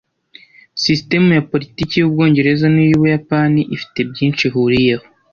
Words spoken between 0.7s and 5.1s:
Sisitemu ya politiki y'Ubwongereza n'Ubuyapani ifite byinshi ihuriyeho.